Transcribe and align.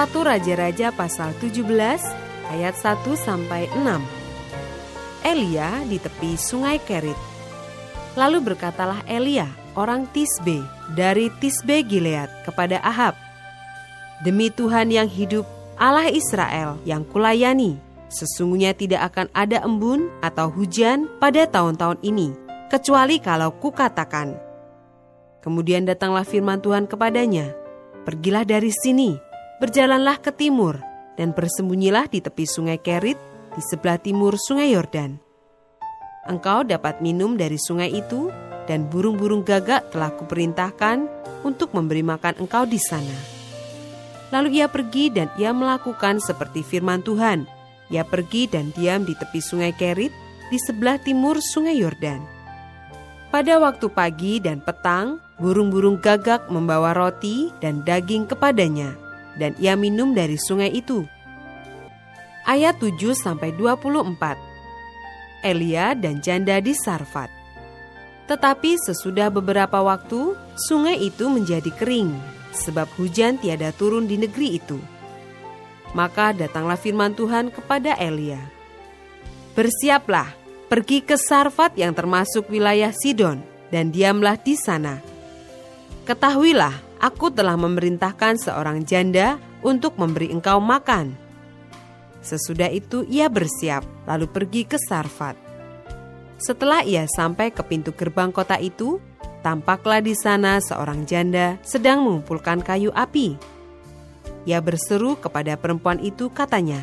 1 0.00 0.16
Raja-Raja 0.16 0.96
pasal 0.96 1.36
17 1.44 1.60
ayat 2.48 2.72
1 2.72 3.04
sampai 3.20 3.68
6. 3.76 3.84
Elia 5.28 5.76
di 5.84 6.00
tepi 6.00 6.40
sungai 6.40 6.80
Kerit. 6.80 7.20
Lalu 8.16 8.40
berkatalah 8.40 9.04
Elia, 9.04 9.44
orang 9.76 10.08
Tisbe, 10.08 10.64
dari 10.96 11.28
Tisbe 11.36 11.84
Gilead 11.84 12.32
kepada 12.48 12.80
Ahab, 12.80 13.12
Demi 14.24 14.48
Tuhan 14.48 14.88
yang 14.88 15.04
hidup, 15.04 15.44
Allah 15.76 16.08
Israel 16.08 16.80
yang 16.88 17.04
kulayani, 17.04 17.76
sesungguhnya 18.08 18.72
tidak 18.72 19.12
akan 19.12 19.28
ada 19.36 19.60
embun 19.68 20.08
atau 20.24 20.48
hujan 20.48 21.12
pada 21.20 21.44
tahun-tahun 21.44 22.00
ini, 22.00 22.32
kecuali 22.72 23.20
kalau 23.20 23.52
kukatakan. 23.52 24.32
Kemudian 25.44 25.84
datanglah 25.84 26.24
firman 26.24 26.64
Tuhan 26.64 26.88
kepadanya, 26.88 27.52
Pergilah 28.00 28.48
dari 28.48 28.72
sini, 28.72 29.28
berjalanlah 29.60 30.16
ke 30.24 30.32
timur 30.32 30.80
dan 31.20 31.36
bersembunyilah 31.36 32.08
di 32.08 32.24
tepi 32.24 32.48
sungai 32.48 32.80
Kerit 32.80 33.20
di 33.52 33.62
sebelah 33.68 34.00
timur 34.00 34.40
sungai 34.40 34.72
Yordan. 34.72 35.20
Engkau 36.24 36.64
dapat 36.64 37.04
minum 37.04 37.36
dari 37.36 37.60
sungai 37.60 37.92
itu 37.92 38.32
dan 38.64 38.88
burung-burung 38.88 39.44
gagak 39.44 39.92
telah 39.92 40.16
kuperintahkan 40.16 41.04
untuk 41.44 41.76
memberi 41.76 42.00
makan 42.00 42.40
engkau 42.40 42.64
di 42.64 42.80
sana. 42.80 43.12
Lalu 44.32 44.64
ia 44.64 44.66
pergi 44.72 45.12
dan 45.12 45.28
ia 45.36 45.52
melakukan 45.52 46.24
seperti 46.24 46.64
firman 46.64 47.04
Tuhan. 47.04 47.44
Ia 47.92 48.06
pergi 48.06 48.48
dan 48.48 48.72
diam 48.72 49.04
di 49.04 49.12
tepi 49.12 49.44
sungai 49.44 49.76
Kerit 49.76 50.14
di 50.48 50.56
sebelah 50.56 50.96
timur 50.96 51.36
sungai 51.36 51.76
Yordan. 51.76 52.22
Pada 53.28 53.60
waktu 53.60 53.92
pagi 53.92 54.40
dan 54.40 54.64
petang, 54.64 55.20
burung-burung 55.36 56.00
gagak 56.00 56.48
membawa 56.48 56.96
roti 56.96 57.52
dan 57.60 57.82
daging 57.84 58.24
kepadanya 58.24 59.09
dan 59.36 59.54
ia 59.60 59.78
minum 59.78 60.16
dari 60.16 60.40
sungai 60.40 60.72
itu. 60.72 61.06
Ayat 62.48 62.80
7 62.80 62.96
sampai 63.14 63.52
24. 63.54 64.16
Elia 65.44 65.92
dan 65.96 66.18
janda 66.24 66.58
di 66.58 66.72
Sarfat. 66.74 67.30
Tetapi 68.26 68.78
sesudah 68.78 69.28
beberapa 69.28 69.82
waktu, 69.82 70.38
sungai 70.54 70.98
itu 71.02 71.26
menjadi 71.26 71.70
kering, 71.74 72.14
sebab 72.54 72.86
hujan 72.94 73.38
tiada 73.42 73.74
turun 73.74 74.06
di 74.06 74.14
negeri 74.14 74.62
itu. 74.62 74.78
Maka 75.92 76.30
datanglah 76.30 76.78
firman 76.78 77.18
Tuhan 77.18 77.50
kepada 77.50 77.98
Elia. 77.98 78.38
Bersiaplah, 79.58 80.30
pergi 80.70 81.02
ke 81.02 81.18
Sarfat 81.18 81.74
yang 81.74 81.90
termasuk 81.90 82.46
wilayah 82.46 82.94
Sidon, 82.94 83.42
dan 83.74 83.90
diamlah 83.90 84.38
di 84.38 84.54
sana. 84.54 85.02
Ketahuilah 86.06 86.89
aku 87.00 87.32
telah 87.32 87.56
memerintahkan 87.56 88.38
seorang 88.38 88.84
janda 88.84 89.40
untuk 89.64 89.96
memberi 89.96 90.30
engkau 90.30 90.60
makan. 90.60 91.16
Sesudah 92.20 92.68
itu 92.68 93.08
ia 93.08 93.32
bersiap, 93.32 93.82
lalu 94.04 94.28
pergi 94.28 94.68
ke 94.68 94.76
Sarfat. 94.76 95.34
Setelah 96.36 96.84
ia 96.84 97.08
sampai 97.08 97.48
ke 97.48 97.64
pintu 97.64 97.96
gerbang 97.96 98.28
kota 98.28 98.60
itu, 98.60 99.00
tampaklah 99.40 100.04
di 100.04 100.12
sana 100.12 100.60
seorang 100.60 101.08
janda 101.08 101.56
sedang 101.64 102.04
mengumpulkan 102.04 102.60
kayu 102.60 102.92
api. 102.92 103.40
Ia 104.44 104.60
berseru 104.60 105.16
kepada 105.16 105.56
perempuan 105.56 106.00
itu 106.00 106.28
katanya, 106.32 106.80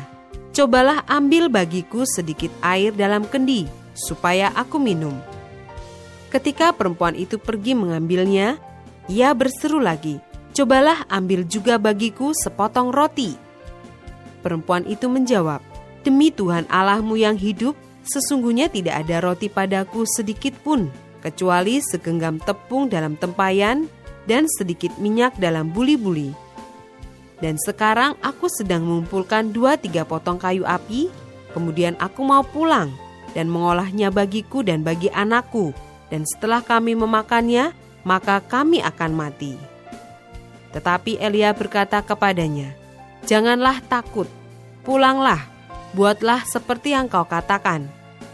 Cobalah 0.54 1.06
ambil 1.06 1.46
bagiku 1.46 2.02
sedikit 2.02 2.50
air 2.66 2.90
dalam 2.90 3.22
kendi, 3.22 3.70
supaya 3.94 4.50
aku 4.58 4.82
minum. 4.82 5.14
Ketika 6.34 6.74
perempuan 6.74 7.14
itu 7.14 7.38
pergi 7.38 7.78
mengambilnya, 7.78 8.58
ia 9.08 9.32
berseru 9.32 9.80
lagi, 9.80 10.20
"Cobalah 10.54 11.08
ambil 11.08 11.42
juga 11.48 11.80
bagiku 11.80 12.30
sepotong 12.36 12.92
roti." 12.92 13.34
Perempuan 14.44 14.86
itu 14.86 15.10
menjawab, 15.10 15.64
"Demi 16.06 16.30
Tuhan 16.30 16.68
Allahmu 16.70 17.18
yang 17.18 17.34
hidup, 17.34 17.74
sesungguhnya 18.06 18.70
tidak 18.70 19.04
ada 19.04 19.20
roti 19.24 19.50
padaku 19.50 20.06
sedikit 20.06 20.54
pun, 20.62 20.88
kecuali 21.20 21.82
segenggam 21.82 22.38
tepung 22.38 22.86
dalam 22.86 23.18
tempayan 23.18 23.90
dan 24.28 24.46
sedikit 24.46 24.94
minyak 25.00 25.34
dalam 25.40 25.72
buli-buli. 25.72 26.32
Dan 27.38 27.54
sekarang 27.58 28.18
aku 28.20 28.50
sedang 28.50 28.82
mengumpulkan 28.82 29.54
dua 29.54 29.78
tiga 29.78 30.02
potong 30.02 30.36
kayu 30.42 30.66
api, 30.66 31.06
kemudian 31.54 31.94
aku 32.02 32.26
mau 32.26 32.42
pulang 32.42 32.90
dan 33.32 33.46
mengolahnya 33.46 34.10
bagiku 34.10 34.66
dan 34.66 34.82
bagi 34.82 35.06
anakku, 35.14 35.70
dan 36.10 36.26
setelah 36.26 36.64
kami 36.64 36.98
memakannya, 36.98 37.70
maka 38.08 38.40
kami 38.40 38.80
akan 38.80 39.12
mati. 39.12 39.52
Tetapi 40.72 41.20
Elia 41.20 41.52
berkata 41.52 42.00
kepadanya, 42.00 42.72
Janganlah 43.28 43.84
takut, 43.84 44.24
pulanglah, 44.88 45.44
buatlah 45.92 46.48
seperti 46.48 46.96
yang 46.96 47.12
kau 47.12 47.28
katakan. 47.28 47.84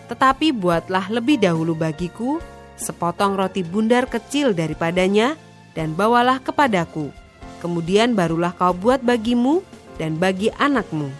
Tetapi 0.06 0.54
buatlah 0.54 1.10
lebih 1.10 1.42
dahulu 1.42 1.74
bagiku 1.74 2.38
sepotong 2.78 3.34
roti 3.34 3.66
bundar 3.66 4.06
kecil 4.06 4.54
daripadanya 4.54 5.34
dan 5.74 5.94
bawalah 5.98 6.38
kepadaku. 6.38 7.10
Kemudian 7.58 8.14
barulah 8.14 8.54
kau 8.54 8.70
buat 8.70 9.02
bagimu 9.02 9.64
dan 9.98 10.14
bagi 10.14 10.54
anakmu. 10.54 11.10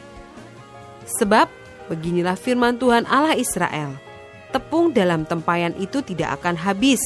Sebab 1.18 1.50
beginilah 1.90 2.36
firman 2.38 2.76
Tuhan 2.78 3.08
Allah 3.10 3.34
Israel, 3.34 3.96
tepung 4.52 4.92
dalam 4.92 5.24
tempayan 5.24 5.72
itu 5.80 6.04
tidak 6.04 6.38
akan 6.40 6.54
habis, 6.54 7.00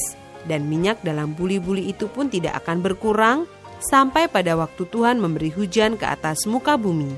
dan 0.47 0.69
minyak 0.69 1.01
dalam 1.03 1.35
buli-buli 1.35 1.91
itu 1.91 2.07
pun 2.07 2.31
tidak 2.31 2.63
akan 2.63 2.79
berkurang 2.79 3.37
sampai 3.79 4.27
pada 4.27 4.55
waktu 4.59 4.83
Tuhan 4.87 5.19
memberi 5.19 5.51
hujan 5.51 5.95
ke 5.95 6.05
atas 6.07 6.43
muka 6.47 6.75
bumi. 6.75 7.11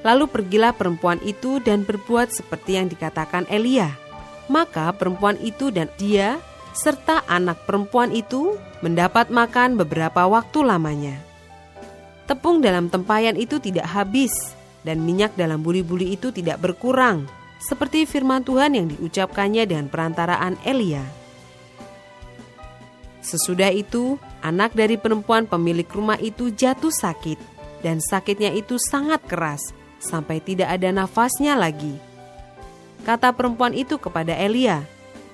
Lalu 0.00 0.24
pergilah 0.32 0.72
perempuan 0.72 1.20
itu 1.20 1.60
dan 1.60 1.84
berbuat 1.84 2.32
seperti 2.32 2.80
yang 2.80 2.88
dikatakan 2.88 3.44
Elia. 3.52 3.92
Maka 4.48 4.90
perempuan 4.96 5.36
itu 5.44 5.68
dan 5.68 5.92
dia 6.00 6.40
serta 6.72 7.22
anak 7.28 7.68
perempuan 7.68 8.10
itu 8.10 8.56
mendapat 8.80 9.28
makan 9.28 9.76
beberapa 9.76 10.24
waktu 10.26 10.64
lamanya. 10.64 11.16
Tepung 12.24 12.64
dalam 12.64 12.88
tempayan 12.88 13.36
itu 13.36 13.60
tidak 13.60 13.90
habis 13.90 14.32
dan 14.86 15.04
minyak 15.04 15.36
dalam 15.36 15.60
buli-buli 15.60 16.16
itu 16.16 16.32
tidak 16.32 16.62
berkurang, 16.64 17.28
seperti 17.60 18.08
firman 18.08 18.40
Tuhan 18.40 18.72
yang 18.72 18.86
diucapkannya 18.88 19.68
dengan 19.68 19.92
perantaraan 19.92 20.56
Elia. 20.64 21.19
Sesudah 23.30 23.70
itu, 23.70 24.18
anak 24.42 24.74
dari 24.74 24.98
perempuan 24.98 25.46
pemilik 25.46 25.86
rumah 25.86 26.18
itu 26.18 26.50
jatuh 26.50 26.90
sakit, 26.90 27.38
dan 27.78 28.02
sakitnya 28.02 28.50
itu 28.50 28.74
sangat 28.74 29.22
keras, 29.30 29.70
sampai 30.02 30.42
tidak 30.42 30.66
ada 30.66 30.90
nafasnya 30.90 31.54
lagi. 31.54 31.94
Kata 33.06 33.30
perempuan 33.30 33.70
itu 33.70 34.02
kepada 34.02 34.34
Elia, 34.34 34.82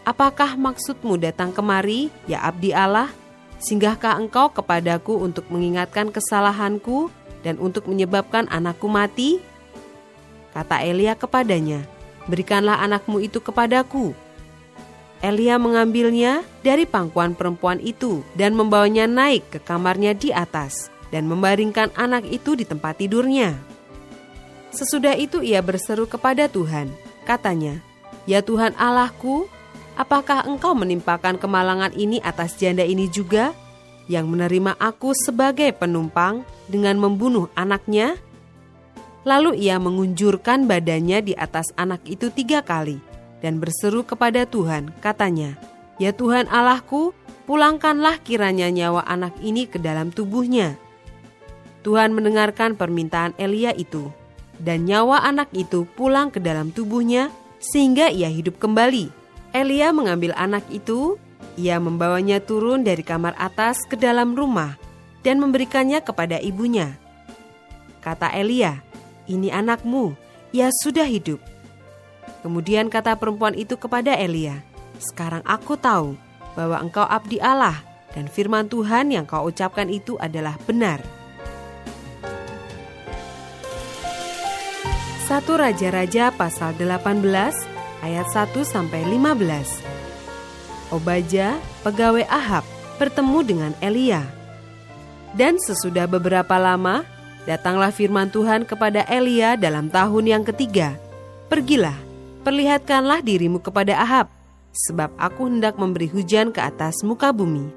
Apakah 0.04 0.60
maksudmu 0.60 1.16
datang 1.16 1.56
kemari, 1.56 2.12
ya 2.28 2.44
abdi 2.44 2.70
Allah? 2.76 3.08
Singgahkah 3.56 4.20
engkau 4.20 4.52
kepadaku 4.52 5.16
untuk 5.16 5.48
mengingatkan 5.48 6.12
kesalahanku 6.12 7.08
dan 7.40 7.56
untuk 7.56 7.88
menyebabkan 7.88 8.44
anakku 8.52 8.92
mati? 8.92 9.40
Kata 10.52 10.84
Elia 10.84 11.16
kepadanya, 11.16 11.88
Berikanlah 12.28 12.84
anakmu 12.84 13.24
itu 13.24 13.40
kepadaku, 13.40 14.12
Elia 15.26 15.58
mengambilnya 15.58 16.46
dari 16.62 16.86
pangkuan 16.86 17.34
perempuan 17.34 17.82
itu 17.82 18.22
dan 18.38 18.54
membawanya 18.54 19.10
naik 19.10 19.50
ke 19.50 19.58
kamarnya 19.58 20.14
di 20.14 20.30
atas 20.30 20.86
dan 21.10 21.26
membaringkan 21.26 21.90
anak 21.98 22.30
itu 22.30 22.54
di 22.54 22.62
tempat 22.62 23.02
tidurnya. 23.02 23.58
Sesudah 24.70 25.18
itu 25.18 25.42
ia 25.42 25.58
berseru 25.66 26.06
kepada 26.06 26.46
Tuhan, 26.46 26.94
katanya, 27.26 27.82
"Ya 28.22 28.38
Tuhan 28.38 28.78
Allahku, 28.78 29.50
apakah 29.98 30.46
Engkau 30.46 30.78
menimpakan 30.78 31.42
kemalangan 31.42 31.90
ini 31.98 32.22
atas 32.22 32.54
janda 32.54 32.86
ini 32.86 33.10
juga 33.10 33.50
yang 34.06 34.30
menerima 34.30 34.78
aku 34.78 35.10
sebagai 35.10 35.74
penumpang 35.74 36.46
dengan 36.70 37.02
membunuh 37.02 37.50
anaknya?" 37.58 38.14
Lalu 39.26 39.58
ia 39.58 39.82
mengunjurkan 39.82 40.70
badannya 40.70 41.18
di 41.18 41.34
atas 41.34 41.74
anak 41.74 42.06
itu 42.06 42.30
tiga 42.30 42.62
kali 42.62 43.05
dan 43.44 43.60
berseru 43.60 44.02
kepada 44.02 44.48
Tuhan, 44.48 44.92
katanya, 45.04 45.56
Ya 45.96 46.12
Tuhan 46.12 46.48
Allahku, 46.52 47.16
pulangkanlah 47.48 48.20
kiranya 48.20 48.68
nyawa 48.68 49.04
anak 49.08 49.32
ini 49.40 49.64
ke 49.64 49.80
dalam 49.80 50.12
tubuhnya. 50.12 50.76
Tuhan 51.80 52.12
mendengarkan 52.12 52.74
permintaan 52.74 53.32
Elia 53.38 53.72
itu, 53.72 54.12
dan 54.60 54.84
nyawa 54.84 55.24
anak 55.24 55.48
itu 55.54 55.88
pulang 55.96 56.28
ke 56.28 56.42
dalam 56.42 56.74
tubuhnya 56.74 57.32
sehingga 57.62 58.12
ia 58.12 58.28
hidup 58.28 58.60
kembali. 58.60 59.08
Elia 59.56 59.94
mengambil 59.94 60.36
anak 60.36 60.66
itu, 60.68 61.16
ia 61.56 61.80
membawanya 61.80 62.42
turun 62.44 62.84
dari 62.84 63.00
kamar 63.00 63.32
atas 63.40 63.80
ke 63.88 63.96
dalam 63.96 64.36
rumah 64.36 64.76
dan 65.24 65.40
memberikannya 65.40 66.04
kepada 66.04 66.36
ibunya. 66.42 66.92
Kata 68.04 68.30
Elia, 68.36 68.84
"Ini 69.24 69.50
anakmu, 69.50 70.12
ia 70.52 70.68
sudah 70.84 71.08
hidup." 71.08 71.55
Kemudian 72.46 72.86
kata 72.86 73.18
perempuan 73.18 73.58
itu 73.58 73.74
kepada 73.74 74.14
Elia, 74.14 74.62
"Sekarang 75.02 75.42
aku 75.42 75.74
tahu 75.74 76.14
bahwa 76.54 76.78
engkau 76.78 77.02
abdi 77.02 77.42
Allah 77.42 77.82
dan 78.14 78.30
firman 78.30 78.70
Tuhan 78.70 79.10
yang 79.10 79.26
kau 79.26 79.50
ucapkan 79.50 79.90
itu 79.90 80.14
adalah 80.22 80.54
benar." 80.62 81.02
Satu 85.26 85.58
Raja-Raja 85.58 86.30
pasal 86.38 86.78
18 86.78 87.66
ayat 88.06 88.30
1 88.30 88.62
sampai 88.62 89.02
15. 89.02 89.82
Obaja, 90.94 91.58
pegawai 91.82 92.22
Ahab, 92.30 92.62
bertemu 92.94 93.38
dengan 93.42 93.72
Elia. 93.82 94.22
Dan 95.34 95.58
sesudah 95.58 96.06
beberapa 96.06 96.54
lama, 96.62 97.02
datanglah 97.42 97.90
firman 97.90 98.30
Tuhan 98.30 98.62
kepada 98.70 99.02
Elia 99.10 99.58
dalam 99.58 99.90
tahun 99.90 100.30
yang 100.30 100.42
ketiga. 100.46 100.94
Pergilah, 101.50 102.05
perlihatkanlah 102.46 103.26
dirimu 103.26 103.58
kepada 103.58 103.98
Ahab, 103.98 104.30
sebab 104.70 105.10
aku 105.18 105.50
hendak 105.50 105.74
memberi 105.74 106.06
hujan 106.06 106.54
ke 106.54 106.62
atas 106.62 107.02
muka 107.02 107.34
bumi. 107.34 107.74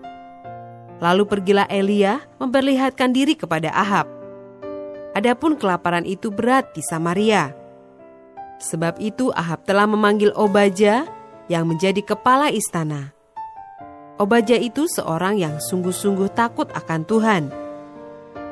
Lalu 1.01 1.25
pergilah 1.25 1.65
Elia 1.73 2.21
memperlihatkan 2.37 3.09
diri 3.09 3.33
kepada 3.33 3.73
Ahab. 3.73 4.05
Adapun 5.17 5.57
kelaparan 5.57 6.05
itu 6.05 6.29
berat 6.29 6.69
di 6.77 6.85
Samaria. 6.85 7.49
Sebab 8.61 9.01
itu 9.01 9.33
Ahab 9.33 9.65
telah 9.65 9.89
memanggil 9.89 10.29
Obaja 10.37 11.09
yang 11.49 11.65
menjadi 11.65 12.05
kepala 12.05 12.53
istana. 12.53 13.09
Obaja 14.21 14.53
itu 14.53 14.85
seorang 14.85 15.41
yang 15.41 15.57
sungguh-sungguh 15.57 16.29
takut 16.37 16.69
akan 16.77 17.01
Tuhan. 17.09 17.43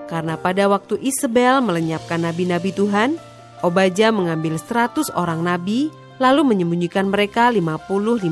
Karena 0.10 0.40
pada 0.40 0.66
waktu 0.66 0.98
Isabel 1.04 1.62
melenyapkan 1.62 2.26
nabi-nabi 2.26 2.74
Tuhan, 2.74 3.22
Obaja 3.62 4.10
mengambil 4.10 4.56
seratus 4.58 5.12
orang 5.14 5.44
nabi 5.44 5.92
lalu 6.18 6.42
menyembunyikan 6.46 7.10
mereka 7.10 7.50
50-50 7.54 8.28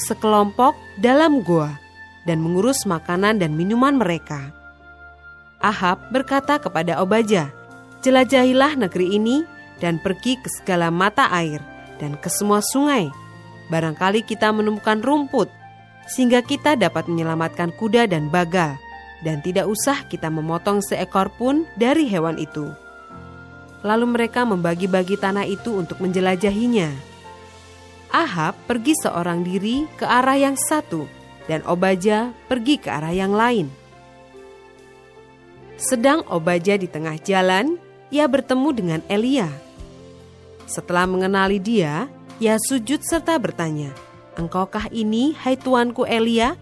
sekelompok 0.00 0.74
dalam 1.00 1.40
goa 1.44 1.76
dan 2.24 2.42
mengurus 2.42 2.84
makanan 2.88 3.38
dan 3.38 3.54
minuman 3.54 3.96
mereka. 3.96 4.50
Ahab 5.60 6.00
berkata 6.12 6.60
kepada 6.60 7.00
Obaja, 7.00 7.52
Jelajahilah 8.04 8.76
negeri 8.76 9.18
ini 9.18 9.42
dan 9.82 9.98
pergi 9.98 10.38
ke 10.38 10.48
segala 10.52 10.92
mata 10.92 11.26
air 11.32 11.58
dan 11.98 12.14
ke 12.20 12.28
semua 12.30 12.60
sungai 12.62 13.08
barangkali 13.68 14.22
kita 14.22 14.50
menemukan 14.54 15.02
rumput, 15.02 15.50
sehingga 16.06 16.42
kita 16.42 16.78
dapat 16.78 17.10
menyelamatkan 17.10 17.74
kuda 17.74 18.06
dan 18.06 18.30
bagal, 18.30 18.78
dan 19.26 19.42
tidak 19.42 19.66
usah 19.66 20.06
kita 20.06 20.30
memotong 20.30 20.82
seekor 20.82 21.30
pun 21.34 21.66
dari 21.74 22.06
hewan 22.06 22.38
itu. 22.38 22.70
Lalu 23.82 24.06
mereka 24.18 24.42
membagi-bagi 24.42 25.18
tanah 25.18 25.46
itu 25.46 25.78
untuk 25.78 26.02
menjelajahinya. 26.02 27.15
Ahab 28.16 28.56
pergi 28.64 28.96
seorang 28.96 29.44
diri 29.44 29.84
ke 30.00 30.08
arah 30.08 30.40
yang 30.40 30.56
satu, 30.56 31.04
dan 31.44 31.60
Obaja 31.68 32.32
pergi 32.48 32.80
ke 32.80 32.88
arah 32.88 33.12
yang 33.12 33.36
lain. 33.36 33.68
Sedang 35.76 36.24
Obaja 36.32 36.80
di 36.80 36.88
tengah 36.88 37.20
jalan, 37.20 37.76
ia 38.08 38.24
bertemu 38.24 38.68
dengan 38.72 39.00
Elia. 39.12 39.52
Setelah 40.64 41.04
mengenali 41.04 41.60
dia, 41.60 42.08
ia 42.40 42.56
sujud 42.56 43.04
serta 43.04 43.36
bertanya, 43.36 43.92
Engkaukah 44.40 44.88
ini, 44.96 45.36
hai 45.44 45.60
tuanku 45.60 46.08
Elia? 46.08 46.56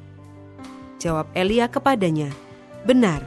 Jawab 0.99 1.31
Elia 1.39 1.71
kepadanya, 1.71 2.35
Benar, 2.83 3.23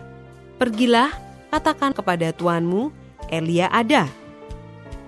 pergilah, 0.60 1.16
katakan 1.48 1.96
kepada 1.96 2.36
tuanmu, 2.36 2.92
Elia 3.32 3.72
ada. 3.72 4.04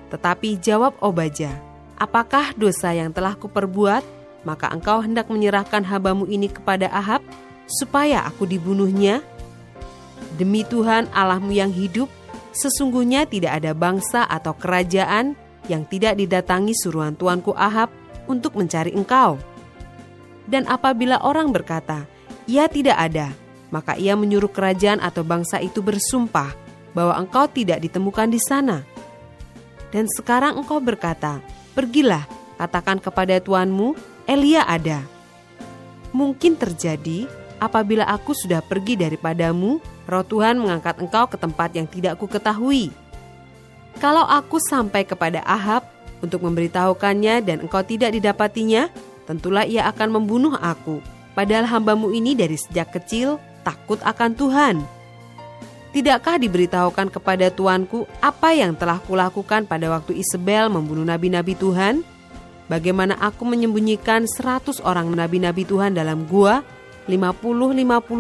Tetapi 0.08 0.56
jawab 0.64 0.96
Obaja, 1.04 1.69
Apakah 2.00 2.56
dosa 2.56 2.96
yang 2.96 3.12
telah 3.12 3.36
kuperbuat, 3.36 4.08
maka 4.48 4.72
engkau 4.72 5.04
hendak 5.04 5.28
menyerahkan 5.28 5.84
habamu 5.84 6.24
ini 6.32 6.48
kepada 6.48 6.88
Ahab, 6.88 7.20
supaya 7.68 8.24
aku 8.24 8.48
dibunuhnya? 8.48 9.20
Demi 10.40 10.64
Tuhan 10.64 11.12
Allahmu 11.12 11.52
yang 11.52 11.76
hidup, 11.76 12.08
sesungguhnya 12.56 13.28
tidak 13.28 13.60
ada 13.60 13.76
bangsa 13.76 14.24
atau 14.24 14.56
kerajaan 14.56 15.36
yang 15.68 15.84
tidak 15.92 16.16
didatangi 16.16 16.72
suruhan 16.72 17.20
tuanku 17.20 17.52
Ahab 17.52 17.92
untuk 18.32 18.56
mencari 18.56 18.96
engkau. 18.96 19.36
Dan 20.48 20.72
apabila 20.72 21.20
orang 21.20 21.52
berkata, 21.52 22.08
ia 22.48 22.72
tidak 22.72 22.96
ada, 22.96 23.36
maka 23.76 24.00
ia 24.00 24.16
menyuruh 24.16 24.50
kerajaan 24.50 25.04
atau 25.04 25.22
bangsa 25.28 25.60
itu 25.60 25.84
bersumpah 25.84 26.56
bahwa 26.96 27.20
engkau 27.20 27.46
tidak 27.52 27.84
ditemukan 27.84 28.32
di 28.32 28.40
sana. 28.40 28.88
Dan 29.92 30.08
sekarang 30.10 30.58
engkau 30.58 30.82
berkata, 30.82 31.44
pergilah, 31.74 32.26
katakan 32.58 32.98
kepada 32.98 33.38
tuanmu, 33.40 33.96
Elia 34.26 34.66
ada. 34.66 35.02
Mungkin 36.14 36.58
terjadi 36.58 37.30
apabila 37.62 38.06
aku 38.06 38.34
sudah 38.34 38.62
pergi 38.66 38.98
daripadamu, 38.98 39.82
roh 40.10 40.26
Tuhan 40.26 40.58
mengangkat 40.58 40.98
engkau 41.02 41.30
ke 41.30 41.38
tempat 41.38 41.74
yang 41.78 41.86
tidak 41.86 42.18
ku 42.18 42.26
ketahui 42.26 42.90
kalau 44.00 44.24
aku 44.24 44.64
sampai 44.64 45.04
kepada 45.04 45.44
Ahab 45.44 45.84
untuk 46.24 46.48
memberitahukannya 46.48 47.44
dan 47.44 47.58
engkau 47.60 47.84
tidak 47.84 48.16
didapatinya, 48.16 48.88
tentulah 49.28 49.68
ia 49.68 49.92
akan 49.92 50.24
membunuh 50.24 50.56
aku. 50.56 51.04
Padahal 51.36 51.68
hambamu 51.68 52.16
ini 52.16 52.32
dari 52.32 52.56
sejak 52.56 52.96
kecil 52.96 53.44
takut 53.68 54.00
akan 54.08 54.40
Tuhan. 54.40 54.76
Tidakkah 55.90 56.38
diberitahukan 56.38 57.10
kepada 57.10 57.50
tuanku 57.50 58.06
apa 58.22 58.54
yang 58.54 58.78
telah 58.78 59.02
kulakukan 59.02 59.66
pada 59.66 59.90
waktu 59.90 60.22
Isabel 60.22 60.70
membunuh 60.70 61.02
nabi-nabi 61.02 61.58
Tuhan? 61.58 62.06
Bagaimana 62.70 63.18
aku 63.18 63.42
menyembunyikan 63.50 64.30
seratus 64.30 64.78
orang 64.86 65.10
nabi-nabi 65.10 65.66
Tuhan 65.66 65.98
dalam 65.98 66.30
gua, 66.30 66.62
50-50 67.10 67.74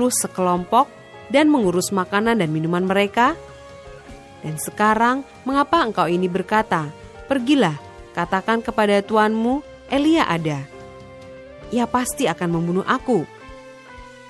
sekelompok, 0.09 0.89
dan 1.29 1.53
mengurus 1.53 1.93
makanan 1.93 2.41
dan 2.41 2.49
minuman 2.49 2.89
mereka?' 2.89 3.37
Dan 4.39 4.55
sekarang, 4.57 5.21
mengapa 5.45 5.83
engkau 5.83 6.07
ini 6.09 6.31
berkata, 6.31 6.89
Pergilah, 7.29 7.75
katakan 8.15 8.63
kepada 8.63 9.03
tuanmu, 9.05 9.61
Elia 9.91 10.25
ada. 10.25 10.63
Ia 11.69 11.85
pasti 11.85 12.25
akan 12.25 12.49
membunuh 12.49 12.87
aku. 12.87 13.27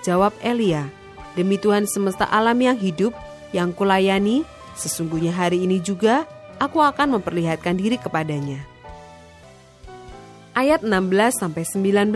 Jawab 0.04 0.34
Elia, 0.42 0.90
Demi 1.38 1.56
Tuhan 1.62 1.86
semesta 1.86 2.26
alam 2.28 2.58
yang 2.58 2.76
hidup, 2.76 3.14
yang 3.56 3.74
kulayani, 3.74 4.46
sesungguhnya 4.78 5.34
hari 5.34 5.66
ini 5.66 5.82
juga 5.82 6.26
aku 6.60 6.84
akan 6.84 7.18
memperlihatkan 7.18 7.80
diri 7.80 7.98
kepadanya. 7.98 8.62
Ayat 10.54 10.84
16-19 10.84 12.12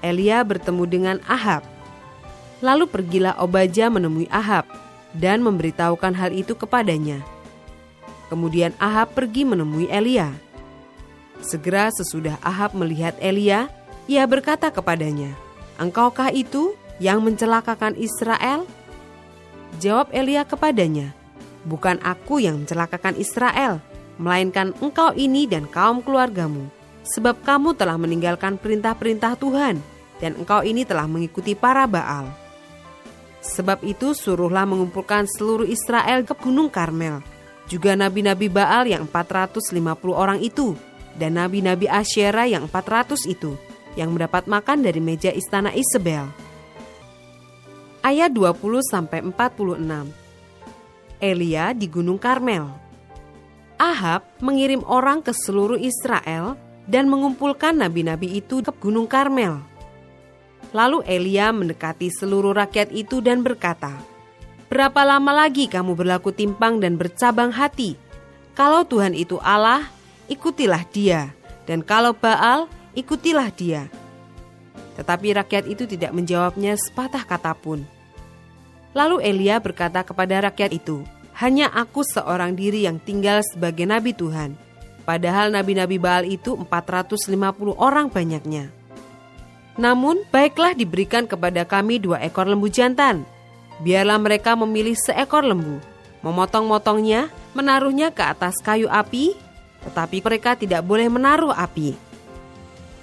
Elia 0.00 0.38
bertemu 0.44 0.84
dengan 0.88 1.16
Ahab. 1.24 1.64
Lalu 2.60 2.88
pergilah 2.88 3.40
Obaja 3.40 3.88
menemui 3.88 4.28
Ahab 4.28 4.68
dan 5.16 5.40
memberitahukan 5.40 6.12
hal 6.12 6.30
itu 6.32 6.52
kepadanya. 6.52 7.24
Kemudian 8.28 8.76
Ahab 8.76 9.16
pergi 9.16 9.48
menemui 9.48 9.88
Elia. 9.88 10.30
Segera 11.40 11.88
sesudah 11.88 12.36
Ahab 12.44 12.76
melihat 12.76 13.16
Elia, 13.16 13.72
ia 14.04 14.24
berkata 14.28 14.68
kepadanya, 14.68 15.32
"Engkaukah 15.80 16.28
itu 16.36 16.76
yang 17.00 17.24
mencelakakan 17.24 17.96
Israel?" 17.96 18.68
Jawab 19.78 20.10
Elia 20.10 20.42
kepadanya, 20.42 21.14
"Bukan 21.62 22.02
aku 22.02 22.42
yang 22.42 22.64
mencelakakan 22.64 23.14
Israel, 23.14 23.78
melainkan 24.18 24.74
engkau 24.82 25.14
ini 25.14 25.46
dan 25.46 25.70
kaum 25.70 26.02
keluargamu, 26.02 26.66
sebab 27.06 27.38
kamu 27.46 27.78
telah 27.78 27.94
meninggalkan 27.94 28.58
perintah-perintah 28.58 29.38
Tuhan, 29.38 29.78
dan 30.18 30.32
engkau 30.34 30.66
ini 30.66 30.82
telah 30.82 31.06
mengikuti 31.06 31.54
para 31.54 31.86
Baal." 31.86 32.26
Sebab 33.40 33.80
itu 33.88 34.12
suruhlah 34.12 34.68
mengumpulkan 34.68 35.24
seluruh 35.24 35.64
Israel 35.64 36.28
ke 36.28 36.36
Gunung 36.36 36.68
Karmel. 36.68 37.24
Juga 37.70 37.96
nabi-nabi 37.96 38.52
Baal 38.52 38.90
yang 38.90 39.08
450 39.08 40.12
orang 40.12 40.42
itu 40.42 40.76
dan 41.16 41.40
nabi-nabi 41.40 41.88
Asyera 41.88 42.44
yang 42.44 42.68
400 42.68 43.24
itu 43.24 43.56
yang 43.98 44.12
mendapat 44.12 44.46
makan 44.46 44.84
dari 44.84 45.00
meja 45.00 45.32
istana 45.32 45.72
Isabel. 45.72 46.28
Ayat 48.00 48.32
20 48.32 48.80
sampai 48.80 49.20
46. 49.20 49.76
Elia 51.20 51.76
di 51.76 51.84
Gunung 51.84 52.16
Karmel. 52.16 52.64
Ahab 53.76 54.24
mengirim 54.40 54.80
orang 54.88 55.20
ke 55.20 55.36
seluruh 55.36 55.76
Israel 55.76 56.56
dan 56.88 57.12
mengumpulkan 57.12 57.76
nabi-nabi 57.76 58.40
itu 58.40 58.64
ke 58.64 58.72
Gunung 58.80 59.04
Karmel 59.04 59.70
Lalu 60.70 61.02
Elia 61.02 61.50
mendekati 61.50 62.14
seluruh 62.14 62.54
rakyat 62.54 62.94
itu 62.94 63.18
dan 63.18 63.42
berkata, 63.42 63.90
Berapa 64.70 65.02
lama 65.02 65.34
lagi 65.34 65.66
kamu 65.66 65.98
berlaku 65.98 66.30
timpang 66.30 66.78
dan 66.78 66.94
bercabang 66.94 67.50
hati? 67.50 67.98
Kalau 68.54 68.86
Tuhan 68.86 69.18
itu 69.18 69.34
Allah, 69.42 69.90
ikutilah 70.30 70.86
dia. 70.86 71.34
Dan 71.66 71.82
kalau 71.82 72.14
Baal, 72.14 72.70
ikutilah 72.94 73.50
dia. 73.50 73.90
Tetapi 75.00 75.32
rakyat 75.32 75.64
itu 75.64 75.88
tidak 75.88 76.12
menjawabnya 76.12 76.76
sepatah 76.76 77.24
kata 77.24 77.56
pun. 77.56 77.80
Lalu 78.92 79.24
Elia 79.24 79.56
berkata 79.56 80.04
kepada 80.04 80.44
rakyat 80.52 80.76
itu, 80.76 81.00
Hanya 81.40 81.72
aku 81.72 82.04
seorang 82.04 82.52
diri 82.52 82.84
yang 82.84 83.00
tinggal 83.00 83.40
sebagai 83.40 83.88
nabi 83.88 84.12
Tuhan. 84.12 84.52
Padahal 85.08 85.48
nabi-nabi 85.48 85.96
Baal 85.96 86.28
itu 86.28 86.52
450 86.52 87.32
orang 87.80 88.12
banyaknya. 88.12 88.68
Namun, 89.80 90.20
baiklah 90.28 90.76
diberikan 90.76 91.24
kepada 91.24 91.64
kami 91.64 91.96
dua 91.96 92.20
ekor 92.20 92.44
lembu 92.44 92.68
jantan. 92.68 93.24
Biarlah 93.80 94.20
mereka 94.20 94.52
memilih 94.52 94.92
seekor 94.92 95.40
lembu, 95.40 95.80
memotong-motongnya, 96.20 97.32
menaruhnya 97.56 98.12
ke 98.12 98.20
atas 98.20 98.60
kayu 98.60 98.92
api, 98.92 99.32
tetapi 99.88 100.20
mereka 100.20 100.52
tidak 100.52 100.84
boleh 100.84 101.08
menaruh 101.08 101.56
api. 101.56 102.09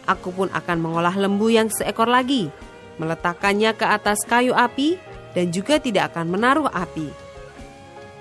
Aku 0.07 0.31
pun 0.31 0.47
akan 0.49 0.77
mengolah 0.79 1.13
lembu 1.13 1.51
yang 1.51 1.67
seekor 1.67 2.07
lagi, 2.07 2.47
meletakkannya 2.97 3.75
ke 3.75 3.83
atas 3.83 4.23
kayu 4.23 4.55
api, 4.55 4.95
dan 5.35 5.51
juga 5.51 5.77
tidak 5.77 6.15
akan 6.15 6.31
menaruh 6.31 6.71
api. 6.71 7.11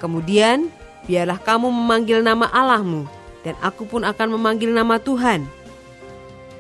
Kemudian, 0.03 0.69
biarlah 1.07 1.39
kamu 1.39 1.71
memanggil 1.71 2.21
nama 2.21 2.51
Allahmu, 2.51 3.07
dan 3.47 3.55
aku 3.63 3.87
pun 3.87 4.03
akan 4.03 4.35
memanggil 4.35 4.75
nama 4.75 4.99
Tuhan 4.99 5.47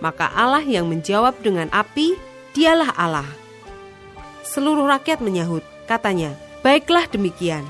maka 0.00 0.28
Allah 0.33 0.64
yang 0.64 0.88
menjawab 0.88 1.40
dengan 1.40 1.73
api, 1.73 2.16
dialah 2.52 2.92
Allah. 2.97 3.28
Seluruh 4.45 4.87
rakyat 4.88 5.25
menyahut, 5.25 5.64
katanya, 5.88 6.37
baiklah 6.61 7.09
demikian. 7.09 7.64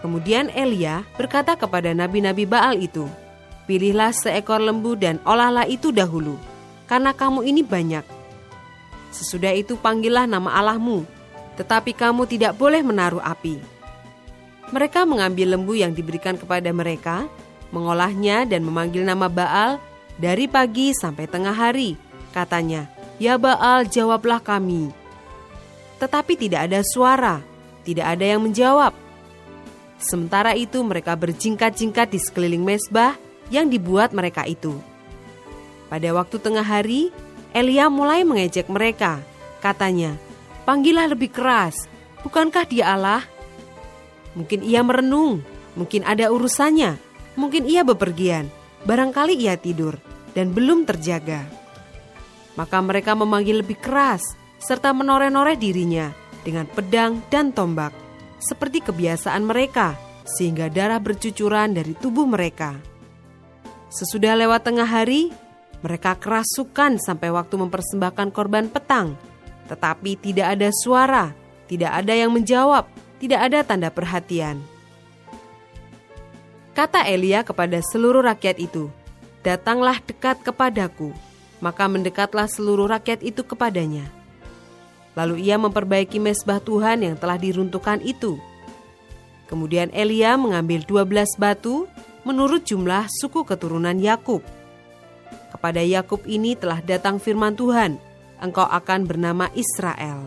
Kemudian 0.00 0.48
Elia 0.56 1.04
berkata 1.20 1.56
kepada 1.56 1.92
nabi-nabi 1.92 2.48
Baal 2.48 2.80
itu, 2.80 3.04
Pilihlah 3.70 4.10
seekor 4.10 4.58
lembu 4.58 4.98
dan 4.98 5.22
olahlah 5.22 5.62
itu 5.62 5.94
dahulu, 5.94 6.34
karena 6.90 7.14
kamu 7.14 7.46
ini 7.46 7.62
banyak. 7.62 8.02
Sesudah 9.14 9.54
itu 9.54 9.78
panggillah 9.78 10.26
nama 10.26 10.58
Allahmu, 10.58 11.06
tetapi 11.54 11.94
kamu 11.94 12.26
tidak 12.26 12.58
boleh 12.58 12.82
menaruh 12.82 13.22
api. 13.22 13.62
Mereka 14.74 15.06
mengambil 15.06 15.54
lembu 15.54 15.78
yang 15.78 15.94
diberikan 15.94 16.34
kepada 16.34 16.66
mereka, 16.74 17.30
mengolahnya 17.70 18.42
dan 18.42 18.66
memanggil 18.66 19.06
nama 19.06 19.30
Baal 19.30 19.78
dari 20.18 20.50
pagi 20.50 20.90
sampai 20.90 21.30
tengah 21.30 21.54
hari. 21.54 21.94
Katanya, 22.34 22.90
"Ya 23.22 23.38
Baal, 23.38 23.86
jawablah 23.86 24.42
kami." 24.42 24.90
Tetapi 26.02 26.34
tidak 26.34 26.66
ada 26.66 26.82
suara, 26.82 27.38
tidak 27.86 28.18
ada 28.18 28.34
yang 28.34 28.42
menjawab. 28.42 28.90
Sementara 30.02 30.58
itu 30.58 30.82
mereka 30.82 31.14
berjingkat-jingkat 31.14 32.10
di 32.10 32.18
sekeliling 32.18 32.66
mesbah 32.66 33.29
yang 33.50 33.68
dibuat 33.68 34.14
mereka 34.14 34.46
itu. 34.46 34.78
Pada 35.90 36.14
waktu 36.14 36.38
tengah 36.38 36.64
hari, 36.64 37.10
Elia 37.50 37.90
mulai 37.90 38.22
mengejek 38.22 38.70
mereka. 38.70 39.18
Katanya, 39.58 40.14
"Panggillah 40.62 41.10
lebih 41.10 41.34
keras, 41.34 41.90
bukankah 42.22 42.64
dia 42.64 42.94
Allah?" 42.94 43.26
Mungkin 44.38 44.62
ia 44.62 44.86
merenung, 44.86 45.42
mungkin 45.74 46.06
ada 46.06 46.30
urusannya, 46.30 46.94
mungkin 47.34 47.66
ia 47.66 47.82
bepergian, 47.82 48.46
barangkali 48.86 49.34
ia 49.34 49.58
tidur 49.58 49.98
dan 50.32 50.54
belum 50.54 50.86
terjaga. 50.86 51.42
Maka 52.54 52.78
mereka 52.78 53.18
memanggil 53.18 53.66
lebih 53.66 53.82
keras 53.82 54.22
serta 54.62 54.94
menoreh-noreh 54.94 55.58
dirinya 55.58 56.14
dengan 56.46 56.70
pedang 56.70 57.18
dan 57.32 57.50
tombak, 57.50 57.90
seperti 58.38 58.84
kebiasaan 58.84 59.42
mereka, 59.42 59.98
sehingga 60.24 60.70
darah 60.70 61.02
bercucuran 61.02 61.74
dari 61.74 61.92
tubuh 61.98 62.28
mereka. 62.28 62.89
Sesudah 63.90 64.38
lewat 64.38 64.70
tengah 64.70 64.86
hari, 64.86 65.34
mereka 65.82 66.14
kerasukan 66.14 67.02
sampai 67.02 67.34
waktu 67.34 67.58
mempersembahkan 67.58 68.30
korban 68.30 68.70
petang, 68.70 69.18
tetapi 69.66 70.14
tidak 70.14 70.54
ada 70.54 70.70
suara, 70.70 71.34
tidak 71.66 71.90
ada 71.98 72.14
yang 72.14 72.30
menjawab, 72.30 72.86
tidak 73.18 73.50
ada 73.50 73.66
tanda 73.66 73.90
perhatian. 73.90 74.62
Kata 76.70 77.02
Elia 77.02 77.42
kepada 77.42 77.82
seluruh 77.82 78.22
rakyat 78.22 78.62
itu, 78.62 78.94
datanglah 79.42 79.98
dekat 80.06 80.38
kepadaku. 80.46 81.10
Maka 81.60 81.84
mendekatlah 81.92 82.48
seluruh 82.48 82.88
rakyat 82.88 83.20
itu 83.20 83.44
kepadanya. 83.44 84.08
Lalu 85.12 85.44
ia 85.44 85.60
memperbaiki 85.60 86.16
mesbah 86.16 86.56
Tuhan 86.56 87.04
yang 87.04 87.20
telah 87.20 87.36
diruntuhkan 87.36 88.00
itu. 88.00 88.40
Kemudian 89.44 89.92
Elia 89.92 90.40
mengambil 90.40 90.80
12 90.86 91.36
batu 91.36 91.84
menurut 92.22 92.66
jumlah 92.66 93.08
suku 93.08 93.42
keturunan 93.46 93.96
Yakub. 93.96 94.44
Kepada 95.50 95.82
Yakub 95.82 96.22
ini 96.26 96.54
telah 96.54 96.78
datang 96.80 97.18
firman 97.18 97.56
Tuhan, 97.56 97.98
engkau 98.40 98.66
akan 98.66 99.04
bernama 99.04 99.52
Israel. 99.52 100.24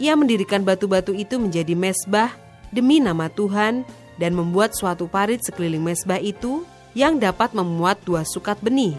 Ia 0.00 0.16
mendirikan 0.16 0.64
batu-batu 0.64 1.12
itu 1.12 1.36
menjadi 1.36 1.76
mesbah 1.76 2.32
demi 2.72 3.02
nama 3.02 3.28
Tuhan 3.28 3.84
dan 4.16 4.32
membuat 4.32 4.72
suatu 4.76 5.08
parit 5.08 5.40
sekeliling 5.44 5.82
mesbah 5.82 6.20
itu 6.20 6.64
yang 6.96 7.20
dapat 7.20 7.52
memuat 7.52 8.02
dua 8.04 8.24
sukat 8.26 8.58
benih. 8.60 8.96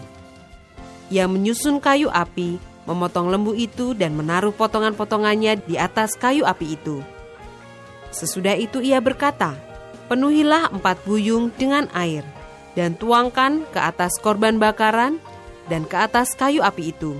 Ia 1.12 1.28
menyusun 1.28 1.76
kayu 1.82 2.08
api, 2.08 2.56
memotong 2.88 3.28
lembu 3.28 3.52
itu 3.52 3.92
dan 3.92 4.16
menaruh 4.16 4.54
potongan-potongannya 4.54 5.60
di 5.66 5.76
atas 5.76 6.16
kayu 6.16 6.42
api 6.48 6.74
itu. 6.74 7.04
Sesudah 8.12 8.56
itu 8.56 8.80
ia 8.80 9.00
berkata, 9.00 9.56
Penuhilah 10.12 10.68
empat 10.68 11.08
buyung 11.08 11.48
dengan 11.56 11.88
air, 11.96 12.20
dan 12.76 12.92
tuangkan 12.92 13.64
ke 13.72 13.80
atas 13.80 14.20
korban 14.20 14.60
bakaran 14.60 15.16
dan 15.72 15.88
ke 15.88 15.96
atas 15.96 16.36
kayu 16.36 16.60
api 16.60 16.92
itu. 16.92 17.16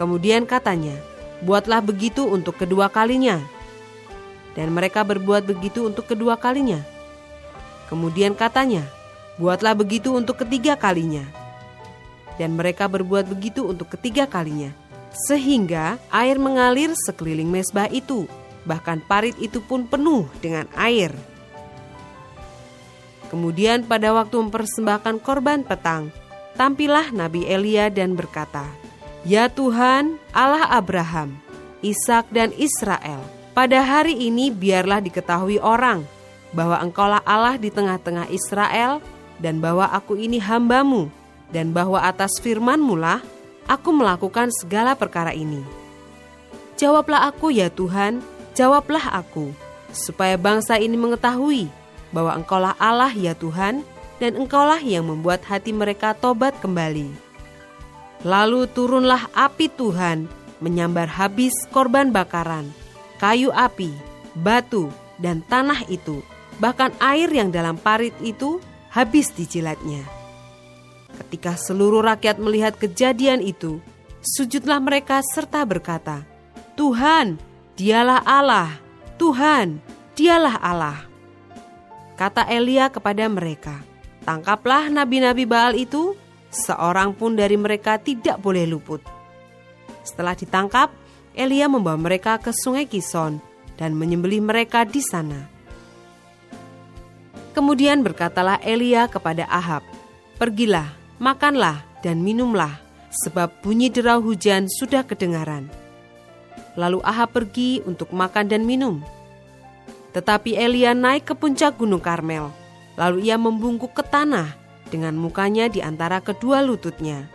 Kemudian 0.00 0.48
katanya, 0.48 0.96
Buatlah 1.44 1.84
begitu 1.84 2.24
untuk 2.24 2.56
kedua 2.56 2.88
kalinya. 2.88 3.44
Dan 4.56 4.72
mereka 4.72 5.04
berbuat 5.04 5.44
begitu 5.44 5.84
untuk 5.84 6.08
kedua 6.08 6.40
kalinya. 6.40 6.80
Kemudian 7.92 8.32
katanya, 8.32 8.88
Buatlah 9.36 9.76
begitu 9.76 10.16
untuk 10.16 10.40
ketiga 10.40 10.80
kalinya. 10.80 11.28
Dan 12.40 12.56
mereka 12.56 12.88
berbuat 12.88 13.28
begitu 13.28 13.68
untuk 13.68 13.92
ketiga 13.92 14.24
kalinya. 14.24 14.72
Sehingga 15.28 16.00
air 16.08 16.40
mengalir 16.40 16.96
sekeliling 17.04 17.52
mesbah 17.52 17.92
itu, 17.92 18.24
bahkan 18.64 18.96
parit 19.04 19.36
itu 19.44 19.60
pun 19.60 19.84
penuh 19.84 20.24
dengan 20.40 20.64
air. 20.72 21.35
Kemudian 23.26 23.82
pada 23.82 24.14
waktu 24.14 24.38
mempersembahkan 24.38 25.18
korban 25.22 25.66
petang, 25.66 26.14
tampillah 26.54 27.10
Nabi 27.10 27.46
Elia 27.46 27.90
dan 27.90 28.14
berkata, 28.14 28.66
Ya 29.26 29.50
Tuhan, 29.50 30.22
Allah 30.30 30.70
Abraham, 30.70 31.34
Ishak 31.82 32.30
dan 32.30 32.54
Israel, 32.54 33.18
pada 33.50 33.82
hari 33.82 34.14
ini 34.14 34.54
biarlah 34.54 35.02
diketahui 35.02 35.58
orang 35.58 36.06
bahwa 36.54 36.78
engkaulah 36.78 37.20
Allah 37.26 37.58
di 37.58 37.68
tengah-tengah 37.74 38.30
Israel 38.30 39.02
dan 39.42 39.58
bahwa 39.58 39.90
aku 39.90 40.16
ini 40.16 40.40
hambamu, 40.40 41.10
dan 41.50 41.74
bahwa 41.74 42.00
atas 42.00 42.38
firmanmu 42.40 42.94
lah 42.96 43.20
aku 43.66 43.90
melakukan 43.92 44.48
segala 44.54 44.94
perkara 44.94 45.34
ini. 45.34 45.60
Jawablah 46.78 47.28
aku 47.28 47.50
ya 47.50 47.68
Tuhan, 47.68 48.22
jawablah 48.54 49.12
aku, 49.12 49.50
supaya 49.92 50.38
bangsa 50.38 50.78
ini 50.78 50.94
mengetahui 50.94 51.68
bahwa 52.10 52.36
engkaulah 52.38 52.74
Allah 52.78 53.12
ya 53.14 53.32
Tuhan, 53.34 53.82
dan 54.16 54.32
engkaulah 54.36 54.80
yang 54.80 55.08
membuat 55.08 55.44
hati 55.44 55.72
mereka 55.76 56.16
tobat 56.16 56.56
kembali. 56.60 57.12
Lalu 58.24 58.64
turunlah 58.72 59.28
api 59.36 59.68
Tuhan 59.68 60.26
menyambar 60.64 61.06
habis 61.06 61.52
korban 61.68 62.08
bakaran, 62.08 62.72
kayu 63.20 63.52
api, 63.52 63.92
batu, 64.32 64.88
dan 65.20 65.44
tanah 65.44 65.84
itu, 65.92 66.24
bahkan 66.56 66.92
air 67.00 67.28
yang 67.28 67.52
dalam 67.52 67.76
parit 67.76 68.16
itu 68.24 68.60
habis 68.88 69.28
dijilatnya. 69.36 70.00
Ketika 71.16 71.56
seluruh 71.56 72.04
rakyat 72.04 72.40
melihat 72.40 72.76
kejadian 72.76 73.44
itu, 73.44 73.80
sujudlah 74.20 74.80
mereka 74.80 75.20
serta 75.24 75.64
berkata, 75.64 76.24
"Tuhan, 76.76 77.40
Dialah 77.76 78.24
Allah! 78.24 78.80
Tuhan, 79.20 79.80
Dialah 80.16 80.56
Allah!" 80.60 81.15
Kata 82.16 82.48
Elia 82.48 82.88
kepada 82.88 83.28
mereka, 83.28 83.84
"Tangkaplah 84.24 84.88
nabi-nabi 84.88 85.44
Baal 85.44 85.76
itu, 85.76 86.16
seorang 86.48 87.12
pun 87.12 87.36
dari 87.36 87.60
mereka 87.60 88.00
tidak 88.00 88.40
boleh 88.40 88.64
luput." 88.64 89.04
Setelah 90.00 90.32
ditangkap, 90.32 90.88
Elia 91.36 91.68
membawa 91.68 92.00
mereka 92.00 92.40
ke 92.40 92.56
Sungai 92.56 92.88
Kison 92.88 93.36
dan 93.76 93.92
menyembelih 93.92 94.40
mereka 94.40 94.88
di 94.88 95.04
sana. 95.04 95.44
Kemudian 97.52 98.00
berkatalah 98.00 98.56
Elia 98.64 99.04
kepada 99.12 99.44
Ahab, 99.52 99.84
"Pergilah, 100.40 100.96
makanlah 101.20 101.84
dan 102.00 102.24
minumlah, 102.24 102.80
sebab 103.12 103.64
bunyi 103.64 103.88
derau 103.88 104.20
hujan 104.20 104.68
sudah 104.68 105.04
kedengaran. 105.04 105.68
Lalu 106.76 107.00
Ahab 107.00 107.32
pergi 107.32 107.80
untuk 107.88 108.12
makan 108.12 108.52
dan 108.52 108.68
minum. 108.68 109.00
Tetapi 110.16 110.56
Elia 110.56 110.96
naik 110.96 111.28
ke 111.28 111.34
puncak 111.36 111.76
gunung 111.76 112.00
Karmel, 112.00 112.48
lalu 112.96 113.28
ia 113.28 113.36
membungkuk 113.36 113.92
ke 113.92 114.00
tanah 114.00 114.56
dengan 114.88 115.12
mukanya 115.12 115.68
di 115.68 115.84
antara 115.84 116.24
kedua 116.24 116.64
lututnya. 116.64 117.28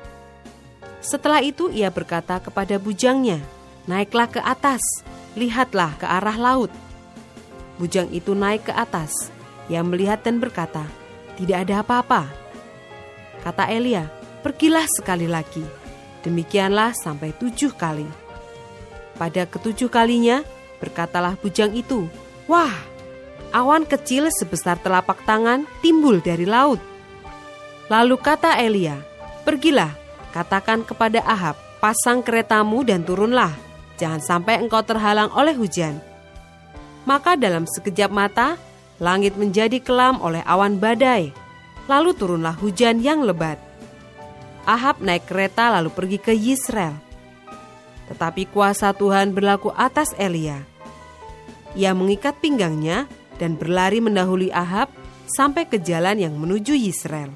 Setelah 0.98 1.46
itu 1.46 1.70
ia 1.70 1.94
berkata 1.94 2.42
kepada 2.42 2.82
bujangnya, 2.82 3.38
Naiklah 3.86 4.30
ke 4.34 4.42
atas, 4.42 4.82
lihatlah 5.38 5.94
ke 6.02 6.10
arah 6.10 6.38
laut. 6.42 6.74
Bujang 7.78 8.10
itu 8.10 8.34
naik 8.34 8.66
ke 8.66 8.74
atas, 8.74 9.30
ia 9.70 9.86
melihat 9.86 10.26
dan 10.26 10.42
berkata, 10.42 10.82
Tidak 11.38 11.62
ada 11.62 11.86
apa-apa. 11.86 12.34
Kata 13.46 13.70
Elia, 13.70 14.10
pergilah 14.42 14.90
sekali 14.90 15.30
lagi. 15.30 15.62
Demikianlah 16.26 16.98
sampai 16.98 17.30
tujuh 17.38 17.78
kali. 17.78 18.10
Pada 19.22 19.46
ketujuh 19.46 19.90
kalinya, 19.94 20.42
berkatalah 20.82 21.38
bujang 21.42 21.74
itu, 21.78 22.10
Wah, 22.52 22.76
awan 23.56 23.88
kecil 23.88 24.28
sebesar 24.28 24.76
telapak 24.84 25.24
tangan 25.24 25.64
timbul 25.80 26.20
dari 26.20 26.44
laut. 26.44 26.84
Lalu 27.88 28.20
kata 28.20 28.60
Elia, 28.60 29.00
Pergilah, 29.48 29.96
katakan 30.36 30.84
kepada 30.84 31.24
Ahab, 31.24 31.56
pasang 31.80 32.20
keretamu 32.20 32.84
dan 32.84 33.08
turunlah, 33.08 33.56
jangan 33.96 34.20
sampai 34.20 34.60
engkau 34.60 34.84
terhalang 34.84 35.32
oleh 35.32 35.56
hujan. 35.56 36.04
Maka 37.08 37.40
dalam 37.40 37.64
sekejap 37.64 38.12
mata, 38.12 38.60
langit 39.00 39.40
menjadi 39.40 39.80
kelam 39.80 40.20
oleh 40.20 40.44
awan 40.44 40.76
badai, 40.76 41.32
lalu 41.88 42.12
turunlah 42.12 42.60
hujan 42.60 43.00
yang 43.00 43.24
lebat. 43.24 43.64
Ahab 44.68 45.00
naik 45.00 45.24
kereta 45.24 45.72
lalu 45.72 45.88
pergi 45.88 46.20
ke 46.20 46.36
Yisrael. 46.36 47.00
Tetapi 48.12 48.44
kuasa 48.52 48.92
Tuhan 48.92 49.32
berlaku 49.32 49.72
atas 49.72 50.12
Elia. 50.20 50.71
Ia 51.72 51.96
mengikat 51.96 52.40
pinggangnya 52.44 53.08
dan 53.40 53.56
berlari 53.56 54.04
mendahului 54.04 54.52
Ahab 54.52 54.92
sampai 55.32 55.64
ke 55.66 55.80
jalan 55.80 56.20
yang 56.20 56.36
menuju 56.36 56.76
Yisrael. 56.76 57.32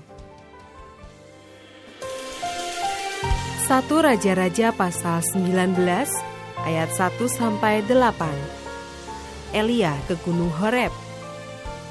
1 3.65 3.89
Raja-Raja 3.89 4.75
pasal 4.77 5.25
19 5.25 5.73
ayat 6.69 6.89
1 6.93 7.17
sampai 7.25 7.81
8. 7.81 9.57
Elia 9.57 9.95
ke 10.05 10.13
Gunung 10.21 10.53
Horeb. 10.61 10.93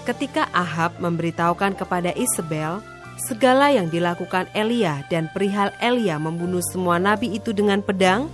Ketika 0.05 0.47
Ahab 0.53 1.01
memberitahukan 1.01 1.75
kepada 1.75 2.13
Isabel 2.13 2.79
segala 3.25 3.73
yang 3.73 3.89
dilakukan 3.89 4.47
Elia 4.53 5.03
dan 5.09 5.33
perihal 5.33 5.73
Elia 5.81 6.21
membunuh 6.21 6.61
semua 6.61 7.01
nabi 7.01 7.35
itu 7.35 7.57
dengan 7.57 7.81
pedang, 7.81 8.29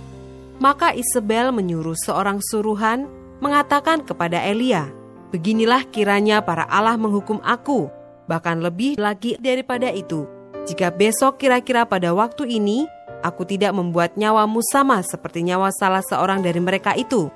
maka 0.59 0.91
Isabel 0.93 1.49
menyuruh 1.55 1.95
seorang 1.95 2.43
suruhan 2.43 3.07
mengatakan 3.41 4.05
kepada 4.05 4.39
Elia, 4.45 4.87
"Beginilah 5.33 5.89
kiranya 5.89 6.39
para 6.45 6.69
Allah 6.69 6.95
menghukum 6.95 7.41
aku, 7.41 7.89
bahkan 8.29 8.61
lebih 8.61 8.95
lagi 9.01 9.35
daripada 9.41 9.91
itu, 9.91 10.29
jika 10.69 10.93
besok 10.93 11.41
kira-kira 11.41 11.83
pada 11.83 12.13
waktu 12.15 12.61
ini 12.61 12.85
Aku 13.21 13.45
tidak 13.45 13.77
membuat 13.77 14.17
nyawamu 14.17 14.65
sama 14.65 14.97
seperti 15.05 15.45
nyawa 15.45 15.69
salah 15.69 16.01
seorang 16.01 16.41
dari 16.41 16.57
mereka 16.57 16.97
itu. 16.97 17.29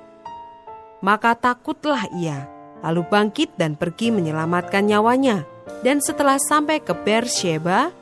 Maka 0.98 1.38
takutlah 1.38 2.10
ia, 2.18 2.50
lalu 2.82 3.06
bangkit 3.06 3.54
dan 3.54 3.78
pergi 3.78 4.10
menyelamatkan 4.10 4.82
nyawanya. 4.82 5.46
Dan 5.86 6.02
setelah 6.02 6.42
sampai 6.42 6.82
ke 6.82 6.90
Beersheba, 6.90 7.94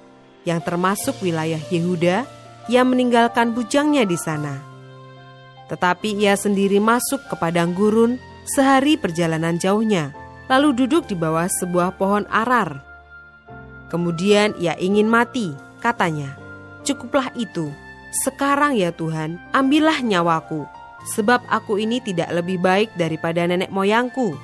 yang 0.48 0.64
termasuk 0.64 1.20
wilayah 1.20 1.60
Yehuda, 1.68 2.24
ia 2.72 2.82
meninggalkan 2.84 3.52
bujangnya 3.52 4.08
di 4.08 4.16
sana. 4.16 4.73
Tetapi 5.70 6.20
ia 6.20 6.36
sendiri 6.36 6.78
masuk 6.78 7.24
ke 7.28 7.34
padang 7.40 7.72
gurun 7.72 8.20
sehari 8.44 9.00
perjalanan 9.00 9.56
jauhnya, 9.56 10.12
lalu 10.48 10.84
duduk 10.84 11.08
di 11.08 11.16
bawah 11.16 11.48
sebuah 11.48 11.96
pohon 11.96 12.28
arar. 12.28 12.84
Kemudian 13.88 14.52
ia 14.60 14.76
ingin 14.76 15.08
mati, 15.08 15.56
katanya 15.80 16.44
cukuplah 16.84 17.32
itu. 17.34 17.72
Sekarang 18.22 18.78
ya 18.78 18.94
Tuhan, 18.94 19.40
ambillah 19.50 19.98
nyawaku, 20.04 20.68
sebab 21.16 21.42
aku 21.50 21.82
ini 21.82 21.98
tidak 21.98 22.30
lebih 22.30 22.62
baik 22.62 22.94
daripada 22.94 23.42
nenek 23.42 23.72
moyangku. 23.74 24.38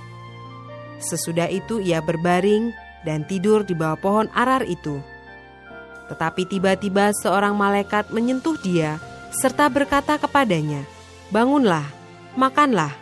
Sesudah 0.98 1.46
itu 1.46 1.78
ia 1.78 2.02
berbaring 2.02 2.74
dan 3.06 3.22
tidur 3.28 3.62
di 3.62 3.76
bawah 3.76 4.00
pohon 4.00 4.26
arar 4.34 4.66
itu. 4.66 4.98
Tetapi 6.10 6.42
tiba-tiba 6.50 7.14
seorang 7.22 7.54
malaikat 7.54 8.10
menyentuh 8.10 8.58
dia 8.58 8.98
serta 9.30 9.70
berkata 9.70 10.18
kepadanya, 10.18 10.82
"Bangunlah, 11.32 11.86
makanlah." 12.36 12.94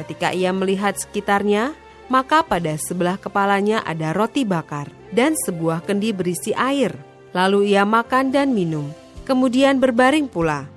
Ketika 0.00 0.30
ia 0.34 0.50
melihat 0.50 0.98
sekitarnya, 0.98 1.74
maka 2.12 2.44
pada 2.44 2.76
sebelah 2.76 3.16
kepalanya 3.16 3.80
ada 3.86 4.12
roti 4.12 4.44
bakar 4.44 4.90
dan 5.14 5.32
sebuah 5.46 5.86
kendi 5.86 6.10
berisi 6.12 6.52
air. 6.52 6.92
Lalu 7.34 7.74
ia 7.74 7.82
makan 7.82 8.30
dan 8.30 8.54
minum, 8.54 8.90
kemudian 9.26 9.82
berbaring 9.82 10.30
pula. 10.30 10.70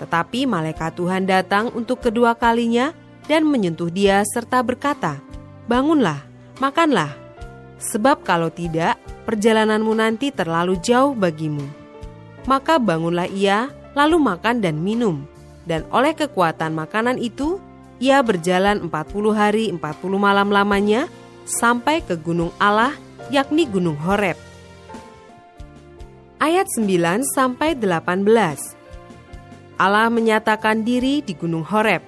Tetapi 0.00 0.48
malaikat 0.48 0.96
Tuhan 0.96 1.28
datang 1.28 1.68
untuk 1.76 2.00
kedua 2.00 2.32
kalinya 2.32 2.96
dan 3.28 3.44
menyentuh 3.44 3.92
dia 3.92 4.24
serta 4.24 4.64
berkata, 4.64 5.20
"Bangunlah, 5.68 6.24
makanlah, 6.56 7.12
sebab 7.76 8.24
kalau 8.24 8.48
tidak, 8.48 8.96
perjalananmu 9.28 9.92
nanti 9.92 10.32
terlalu 10.32 10.80
jauh 10.80 11.12
bagimu." 11.12 11.68
Maka 12.48 12.80
bangunlah 12.80 13.28
ia, 13.28 13.68
lalu 13.92 14.16
makan 14.16 14.64
dan 14.64 14.80
minum, 14.80 15.28
dan 15.70 15.86
oleh 15.94 16.18
kekuatan 16.18 16.74
makanan 16.74 17.22
itu, 17.22 17.62
ia 18.02 18.18
berjalan 18.26 18.90
40 18.90 19.30
hari 19.30 19.70
40 19.70 19.78
malam 20.18 20.50
lamanya 20.50 21.06
sampai 21.46 22.02
ke 22.02 22.18
gunung 22.18 22.50
Allah, 22.58 22.90
yakni 23.30 23.70
gunung 23.70 23.94
Horeb 23.94 24.50
ayat 26.40 26.66
9 26.72 27.22
sampai 27.36 27.76
18. 27.76 28.24
Allah 29.76 30.08
menyatakan 30.08 30.82
diri 30.82 31.20
di 31.20 31.36
Gunung 31.36 31.62
Horeb. 31.62 32.00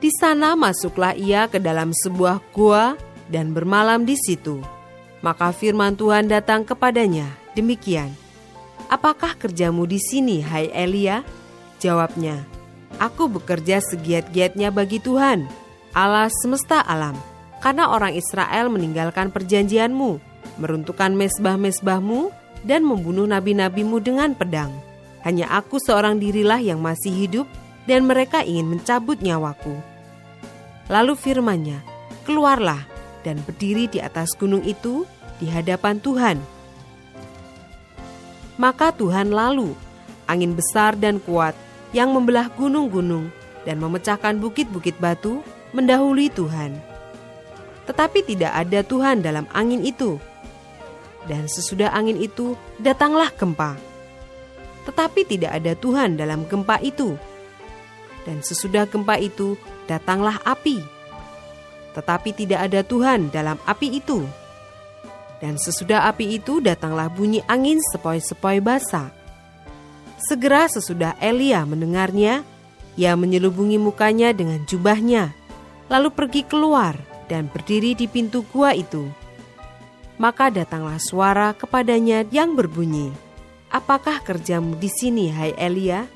Di 0.00 0.08
sana 0.12 0.56
masuklah 0.56 1.12
ia 1.16 1.48
ke 1.48 1.60
dalam 1.60 1.92
sebuah 1.92 2.40
gua 2.52 2.96
dan 3.28 3.52
bermalam 3.52 4.04
di 4.04 4.16
situ. 4.16 4.60
Maka 5.24 5.52
firman 5.52 5.96
Tuhan 5.96 6.28
datang 6.28 6.64
kepadanya, 6.64 7.28
demikian. 7.56 8.12
Apakah 8.92 9.36
kerjamu 9.40 9.88
di 9.88 9.96
sini, 9.96 10.44
hai 10.44 10.68
Elia? 10.68 11.24
Jawabnya, 11.80 12.44
Aku 12.96 13.28
bekerja 13.28 13.84
segiat-giatnya 13.84 14.72
bagi 14.72 14.96
Tuhan, 14.96 15.44
Allah 15.92 16.32
semesta 16.32 16.80
alam, 16.80 17.12
karena 17.60 17.92
orang 17.92 18.16
Israel 18.16 18.72
meninggalkan 18.72 19.28
perjanjianmu, 19.28 20.16
meruntuhkan 20.56 21.12
mesbah-mesbahmu, 21.12 22.32
dan 22.64 22.88
membunuh 22.88 23.28
nabi-nabimu 23.28 24.00
dengan 24.00 24.32
pedang. 24.32 24.72
Hanya 25.28 25.44
aku 25.52 25.76
seorang 25.76 26.16
dirilah 26.16 26.56
yang 26.56 26.80
masih 26.80 27.12
hidup 27.12 27.46
dan 27.84 28.08
mereka 28.08 28.40
ingin 28.40 28.64
mencabut 28.64 29.20
nyawaku. 29.20 29.76
Lalu 30.88 31.14
firmannya, 31.20 31.78
keluarlah 32.24 32.80
dan 33.26 33.42
berdiri 33.44 33.92
di 33.92 34.00
atas 34.00 34.32
gunung 34.38 34.64
itu 34.64 35.04
di 35.36 35.52
hadapan 35.52 36.00
Tuhan. 36.00 36.38
Maka 38.56 38.88
Tuhan 38.96 39.36
lalu, 39.36 39.76
angin 40.24 40.56
besar 40.56 40.96
dan 40.96 41.20
kuat 41.20 41.65
yang 41.94 42.14
membelah 42.14 42.50
gunung-gunung 42.54 43.30
dan 43.66 43.82
memecahkan 43.82 44.38
bukit-bukit 44.38 44.98
batu 44.98 45.42
mendahului 45.74 46.30
Tuhan. 46.30 46.78
Tetapi 47.86 48.22
tidak 48.26 48.52
ada 48.54 48.82
Tuhan 48.82 49.22
dalam 49.22 49.46
angin 49.54 49.82
itu, 49.86 50.18
dan 51.26 51.50
sesudah 51.50 51.90
angin 51.90 52.18
itu 52.22 52.54
datanglah 52.78 53.30
gempa. 53.34 53.74
Tetapi 54.86 55.26
tidak 55.26 55.58
ada 55.58 55.74
Tuhan 55.74 56.14
dalam 56.14 56.46
gempa 56.46 56.78
itu. 56.78 57.18
Dan 58.22 58.42
sesudah 58.42 58.86
gempa 58.86 59.18
itu 59.18 59.58
datanglah 59.90 60.38
api. 60.46 60.78
Tetapi 61.98 62.30
tidak 62.34 62.70
ada 62.70 62.80
Tuhan 62.86 63.34
dalam 63.34 63.58
api 63.66 63.98
itu. 63.98 64.22
Dan 65.42 65.58
sesudah 65.58 66.06
api 66.06 66.38
itu 66.38 66.62
datanglah 66.62 67.10
bunyi 67.10 67.42
angin 67.50 67.82
sepoi-sepoi 67.90 68.62
basah. 68.62 69.10
Segera 70.16 70.68
sesudah 70.68 71.14
Elia 71.20 71.64
mendengarnya, 71.68 72.44
ia 72.96 73.12
menyelubungi 73.14 73.76
mukanya 73.76 74.32
dengan 74.32 74.64
jubahnya, 74.64 75.36
lalu 75.92 76.08
pergi 76.12 76.42
keluar 76.44 76.96
dan 77.28 77.52
berdiri 77.52 77.92
di 77.92 78.08
pintu 78.08 78.42
gua 78.48 78.72
itu 78.72 79.06
maka 80.16 80.48
datanglah 80.48 80.96
suara 80.96 81.52
kepadanya 81.52 82.24
yang 82.32 82.56
berbunyi, 82.56 83.12
Apakah 83.66 84.22
kerjamu 84.22 84.78
di 84.78 84.88
sini, 84.88 85.28
hai 85.28 85.52
Elia? 85.58 86.08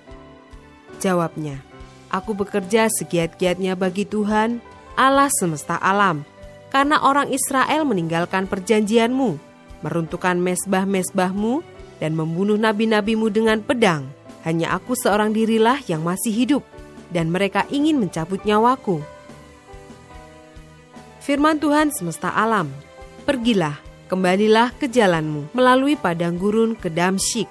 Jawabnya, 1.02 1.60
Aku 2.08 2.32
bekerja 2.34 2.88
segiat-giatnya 2.90 3.76
bagi 3.78 4.08
Tuhan, 4.08 4.58
Allah 4.96 5.28
semesta 5.30 5.76
alam, 5.78 6.26
karena 6.74 7.02
orang 7.02 7.30
Israel 7.30 7.86
meninggalkan 7.86 8.46
perjanjianmu, 8.50 9.38
meruntuhkan 9.82 10.38
mesbah-mesbahmu, 10.40 11.62
dan 12.00 12.16
membunuh 12.16 12.56
nabi-nabimu 12.56 13.28
dengan 13.28 13.60
pedang. 13.60 14.08
Hanya 14.42 14.72
aku 14.72 14.96
seorang 14.96 15.36
dirilah 15.36 15.84
yang 15.84 16.00
masih 16.00 16.32
hidup, 16.32 16.64
dan 17.12 17.28
mereka 17.28 17.68
ingin 17.68 18.00
mencabut 18.00 18.40
nyawaku. 18.42 19.04
Firman 21.20 21.60
Tuhan 21.60 21.92
semesta 21.92 22.32
alam, 22.32 22.72
pergilah, 23.28 23.76
kembalilah 24.08 24.72
ke 24.80 24.88
jalanmu 24.88 25.52
melalui 25.52 25.94
padang 25.94 26.40
gurun 26.40 26.72
ke 26.72 26.88
Damsyik, 26.88 27.46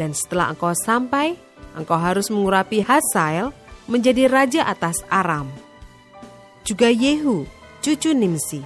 dan 0.00 0.16
setelah 0.16 0.56
engkau 0.56 0.72
sampai, 0.72 1.36
engkau 1.76 2.00
harus 2.00 2.32
mengurapi 2.32 2.80
Hasael 2.80 3.52
menjadi 3.84 4.24
raja 4.32 4.64
atas 4.64 5.04
Aram. 5.12 5.52
Juga 6.64 6.88
Yehu, 6.88 7.44
cucu 7.84 8.16
Nimsi, 8.16 8.64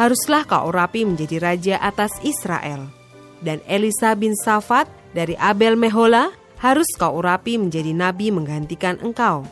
haruslah 0.00 0.48
kau 0.48 0.72
urapi 0.72 1.04
menjadi 1.04 1.36
raja 1.36 1.76
atas 1.84 2.16
Israel 2.24 3.03
dan 3.44 3.60
Elisa 3.68 4.16
bin 4.16 4.32
Safat 4.32 4.88
dari 5.12 5.36
Abel 5.36 5.76
Mehola 5.76 6.32
harus 6.64 6.88
kau 6.96 7.20
urapi 7.20 7.60
menjadi 7.60 7.92
nabi 7.92 8.32
menggantikan 8.32 8.96
engkau. 9.04 9.44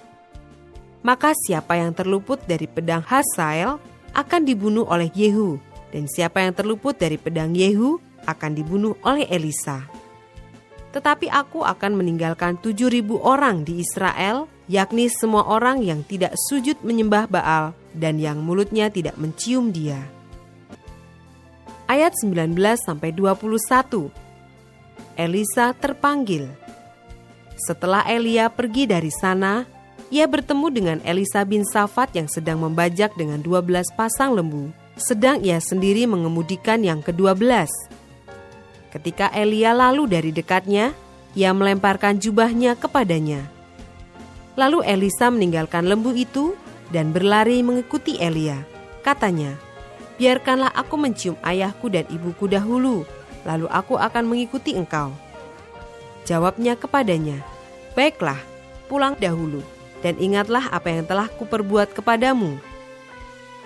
Maka 1.05 1.37
siapa 1.37 1.77
yang 1.77 1.93
terluput 1.93 2.41
dari 2.49 2.65
pedang 2.65 3.05
Hasael 3.05 3.77
akan 4.17 4.43
dibunuh 4.49 4.89
oleh 4.89 5.13
Yehu, 5.13 5.61
dan 5.93 6.09
siapa 6.09 6.41
yang 6.41 6.57
terluput 6.57 6.97
dari 6.97 7.21
pedang 7.21 7.53
Yehu 7.53 8.01
akan 8.25 8.51
dibunuh 8.57 8.97
oleh 9.05 9.29
Elisa. 9.29 9.85
Tetapi 10.93 11.29
aku 11.29 11.65
akan 11.65 12.01
meninggalkan 12.01 12.61
tujuh 12.61 12.89
ribu 12.89 13.21
orang 13.21 13.65
di 13.65 13.81
Israel, 13.81 14.49
yakni 14.69 15.09
semua 15.09 15.49
orang 15.49 15.81
yang 15.85 16.05
tidak 16.05 16.37
sujud 16.49 16.81
menyembah 16.85 17.29
Baal 17.29 17.77
dan 17.93 18.21
yang 18.21 18.41
mulutnya 18.41 18.89
tidak 18.93 19.17
mencium 19.21 19.73
dia 19.73 20.22
ayat 21.93 22.17
19 22.17 22.57
sampai 22.81 23.13
21. 23.13 24.09
Elisa 25.21 25.77
terpanggil. 25.77 26.49
Setelah 27.61 28.09
Elia 28.09 28.49
pergi 28.49 28.89
dari 28.89 29.13
sana, 29.13 29.69
ia 30.09 30.25
bertemu 30.25 30.67
dengan 30.73 30.99
Elisa 31.05 31.45
bin 31.45 31.69
Safat 31.69 32.17
yang 32.17 32.33
sedang 32.33 32.65
membajak 32.65 33.13
dengan 33.21 33.45
12 33.45 33.93
pasang 33.93 34.33
lembu, 34.33 34.73
sedang 34.97 35.45
ia 35.45 35.61
sendiri 35.61 36.09
mengemudikan 36.09 36.81
yang 36.81 37.05
ke-12. 37.05 37.69
Ketika 38.89 39.29
Elia 39.37 39.77
lalu 39.77 40.09
dari 40.09 40.33
dekatnya, 40.33 40.97
ia 41.37 41.53
melemparkan 41.53 42.17
jubahnya 42.17 42.77
kepadanya. 42.77 43.45
Lalu 44.57 44.85
Elisa 44.85 45.33
meninggalkan 45.33 45.89
lembu 45.89 46.13
itu 46.13 46.57
dan 46.93 47.13
berlari 47.13 47.65
mengikuti 47.65 48.21
Elia. 48.21 48.61
Katanya, 49.01 49.57
biarkanlah 50.23 50.71
aku 50.71 50.95
mencium 50.95 51.35
ayahku 51.43 51.91
dan 51.91 52.07
ibuku 52.07 52.47
dahulu, 52.47 53.03
lalu 53.43 53.67
aku 53.67 53.99
akan 53.99 54.31
mengikuti 54.31 54.79
engkau. 54.79 55.11
Jawabnya 56.23 56.79
kepadanya, 56.79 57.43
Baiklah, 57.99 58.39
pulang 58.87 59.19
dahulu, 59.19 59.67
dan 59.99 60.15
ingatlah 60.23 60.71
apa 60.71 60.95
yang 60.95 61.03
telah 61.11 61.27
kuperbuat 61.27 61.91
kepadamu. 61.99 62.55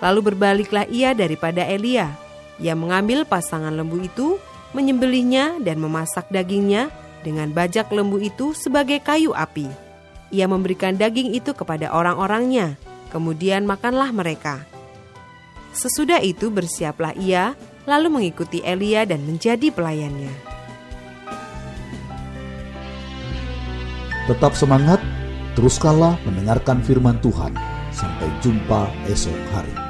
Lalu 0.01 0.33
berbaliklah 0.33 0.89
ia 0.89 1.13
daripada 1.13 1.61
Elia. 1.61 2.17
Ia 2.57 2.73
mengambil 2.73 3.29
pasangan 3.29 3.77
lembu 3.77 4.01
itu, 4.01 4.41
menyembelihnya 4.73 5.61
dan 5.61 5.77
memasak 5.77 6.25
dagingnya 6.33 6.89
dengan 7.21 7.53
bajak 7.53 7.93
lembu 7.93 8.17
itu 8.17 8.57
sebagai 8.57 8.97
kayu 9.05 9.37
api. 9.37 9.69
Ia 10.33 10.49
memberikan 10.49 10.97
daging 10.97 11.37
itu 11.37 11.53
kepada 11.53 11.93
orang-orangnya, 11.93 12.81
kemudian 13.13 13.69
makanlah 13.69 14.09
mereka. 14.09 14.65
Sesudah 15.77 16.25
itu 16.25 16.49
bersiaplah 16.49 17.13
ia, 17.21 17.53
lalu 17.85 18.09
mengikuti 18.09 18.65
Elia 18.65 19.05
dan 19.05 19.29
menjadi 19.29 19.69
pelayannya. 19.69 20.33
Tetap 24.25 24.57
semangat, 24.57 24.99
teruskanlah 25.53 26.17
mendengarkan 26.25 26.81
firman 26.81 27.21
Tuhan. 27.21 27.53
Sampai 27.93 28.29
jumpa 28.41 28.89
esok 29.07 29.37
hari. 29.53 29.86